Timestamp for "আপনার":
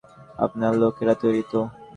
0.39-0.71